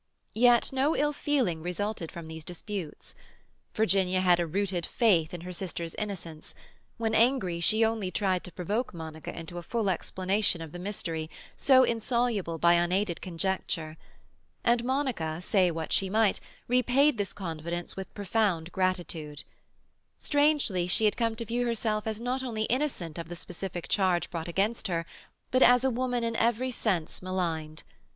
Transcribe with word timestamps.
Yet 0.33 0.73
no 0.73 0.95
ill 0.95 1.13
feeling 1.13 1.61
resulted 1.61 2.11
from 2.11 2.27
these 2.27 2.43
disputes. 2.43 3.13
Virginia 3.75 4.21
had 4.21 4.39
a 4.39 4.47
rooted 4.47 4.83
faith 4.83 5.31
in 5.31 5.41
her 5.41 5.53
sister's 5.53 5.93
innocence; 5.93 6.55
when 6.97 7.13
angry, 7.13 7.59
she 7.59 7.85
only 7.85 8.09
tried 8.09 8.43
to 8.45 8.51
provoke 8.51 8.95
Monica 8.95 9.31
into 9.31 9.59
a 9.59 9.61
full 9.61 9.91
explanation 9.91 10.59
of 10.59 10.71
the 10.71 10.79
mystery, 10.79 11.29
so 11.55 11.83
insoluble 11.83 12.57
by 12.57 12.73
unaided 12.73 13.21
conjecture. 13.21 13.95
And 14.63 14.83
Monica, 14.83 15.39
say 15.39 15.69
what 15.69 15.93
she 15.93 16.09
might, 16.09 16.39
repaid 16.67 17.19
this 17.19 17.31
confidence 17.31 17.95
with 17.95 18.11
profound 18.15 18.71
gratitude. 18.71 19.43
Strangely, 20.17 20.87
she 20.87 21.05
had 21.05 21.15
come 21.15 21.35
to 21.35 21.45
view 21.45 21.63
herself 21.67 22.07
as 22.07 22.19
not 22.19 22.41
only 22.41 22.63
innocent 22.63 23.19
of 23.19 23.29
the 23.29 23.35
specific 23.35 23.87
charge 23.87 24.31
brought 24.31 24.47
against 24.47 24.87
her, 24.87 25.05
but 25.51 25.61
as 25.61 25.83
a 25.83 25.91
woman 25.91 26.23
in 26.23 26.35
every 26.37 26.71
sense 26.71 27.21
maligned. 27.21 27.83